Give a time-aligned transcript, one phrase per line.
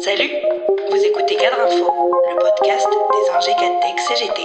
[0.00, 0.30] Salut,
[0.90, 1.90] vous écoutez Cadre Info,
[2.28, 4.42] le podcast des ingé Tech CGT.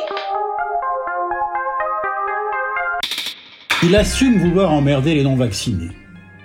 [3.83, 5.91] Il assume vouloir emmerder les non-vaccinés.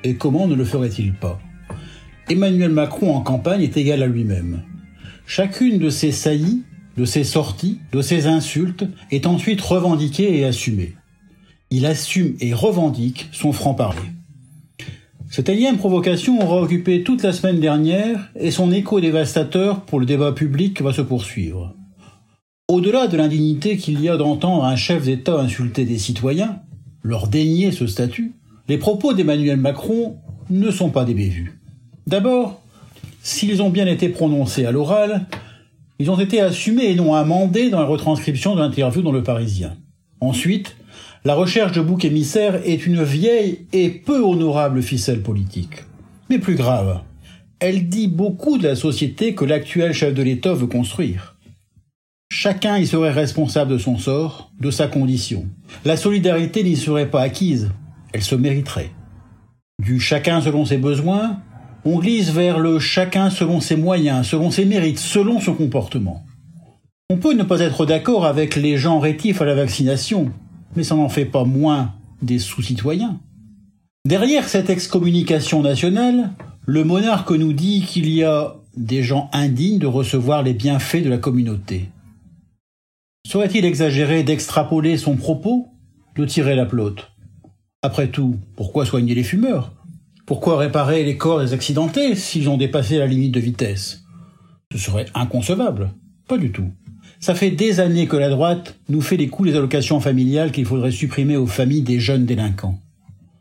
[0.05, 1.39] Et comment ne le ferait-il pas?
[2.29, 4.63] Emmanuel Macron en campagne est égal à lui-même.
[5.27, 6.63] Chacune de ses saillies,
[6.97, 10.95] de ses sorties, de ses insultes est ensuite revendiquée et assumée.
[11.71, 14.16] Il assume et revendique son franc-parler.
[15.37, 20.07] Cette énième provocation aura occupé toute la semaine dernière et son écho dévastateur pour le
[20.07, 21.75] débat public va se poursuivre.
[22.69, 26.61] Au-delà de l'indignité qu'il y a d'entendre un chef d'État insulter des citoyens,
[27.03, 28.33] leur dénier ce statut,
[28.67, 30.17] les propos d'Emmanuel Macron
[30.49, 31.61] ne sont pas des bévues.
[32.07, 32.63] D'abord,
[33.23, 35.27] s'ils ont bien été prononcés à l'oral,
[35.99, 39.77] ils ont été assumés et non amendés dans la retranscription de l'interview dans Le Parisien.
[40.23, 40.77] Ensuite,
[41.27, 45.83] la recherche de bouc émissaire est une vieille et peu honorable ficelle politique.
[46.31, 47.01] Mais plus grave,
[47.59, 51.35] elle dit beaucoup de la société que l'actuel chef de l'État veut construire.
[52.31, 55.47] Chacun y serait responsable de son sort, de sa condition.
[55.85, 57.73] La solidarité n'y serait pas acquise,
[58.13, 58.93] elle se mériterait.
[59.83, 61.41] Du chacun selon ses besoins,
[61.85, 66.25] on glisse vers le chacun selon ses moyens, selon ses mérites, selon son comportement.
[67.11, 70.31] On peut ne pas être d'accord avec les gens rétifs à la vaccination,
[70.75, 73.21] mais ça n'en fait pas moins des sous-citoyens.
[74.07, 76.31] Derrière cette excommunication nationale,
[76.65, 81.11] le monarque nous dit qu'il y a des gens indignes de recevoir les bienfaits de
[81.11, 81.89] la communauté.
[83.27, 85.69] Serait-il exagéré d'extrapoler son propos,
[86.15, 87.11] de tirer la plotte
[87.83, 89.73] Après tout, pourquoi soigner les fumeurs?
[90.27, 94.05] Pourquoi réparer les corps des accidentés s'ils ont dépassé la limite de vitesse?
[94.73, 95.93] Ce serait inconcevable.
[96.29, 96.71] Pas du tout.
[97.21, 100.67] Ça fait des années que la droite nous fait les coups des allocations familiales qu'il
[100.67, 102.79] faudrait supprimer aux familles des jeunes délinquants.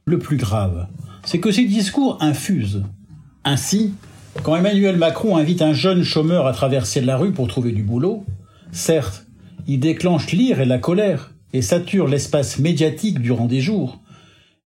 [0.05, 0.87] Le plus grave,
[1.23, 2.83] c'est que ces discours infusent.
[3.43, 3.93] Ainsi,
[4.43, 8.25] quand Emmanuel Macron invite un jeune chômeur à traverser la rue pour trouver du boulot,
[8.71, 9.25] certes,
[9.67, 14.01] il déclenche l'ire et la colère et sature l'espace médiatique durant des jours,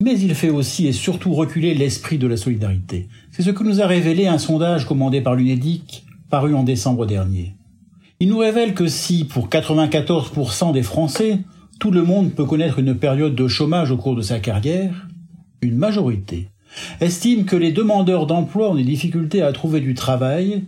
[0.02, 3.08] mais il fait aussi et surtout reculer l'esprit de la solidarité.
[3.32, 7.56] C'est ce que nous a révélé un sondage commandé par l'UNEDIC paru en décembre dernier.
[8.24, 11.40] Il nous révèle que si, pour 94% des Français,
[11.78, 15.10] tout le monde peut connaître une période de chômage au cours de sa carrière,
[15.62, 16.48] une majorité
[17.02, 20.64] estime que les demandeurs d'emploi ont des difficultés à trouver du travail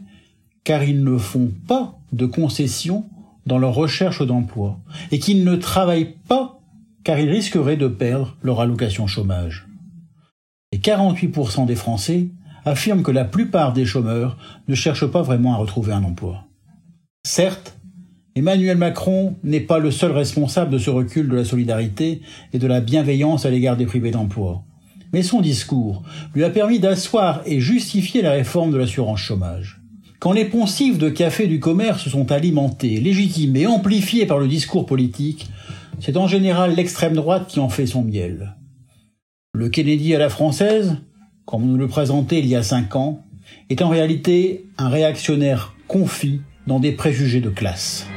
[0.66, 3.06] car ils ne font pas de concessions
[3.46, 4.78] dans leur recherche d'emploi
[5.14, 6.60] et qu'ils ne travaillent pas
[7.06, 9.66] car ils risqueraient de perdre leur allocation chômage.
[10.74, 12.28] Et 48% des Français
[12.66, 14.36] affirment que la plupart des chômeurs
[14.68, 16.45] ne cherchent pas vraiment à retrouver un emploi.
[17.26, 17.76] Certes,
[18.36, 22.22] Emmanuel Macron n'est pas le seul responsable de ce recul de la solidarité
[22.54, 24.62] et de la bienveillance à l'égard des privés d'emploi.
[25.12, 26.04] Mais son discours
[26.36, 29.82] lui a permis d'asseoir et justifier la réforme de l'assurance chômage.
[30.20, 34.86] Quand les poncifs de café du commerce sont alimentés, légitimés, et amplifiés par le discours
[34.86, 35.50] politique,
[36.00, 38.56] c'est en général l'extrême droite qui en fait son miel.
[39.56, 40.98] Le Kennedy à la française,
[41.46, 43.26] comme nous le présentait il y a cinq ans,
[43.72, 48.08] est en réalité un réactionnaire confit dans des préjugés de classe.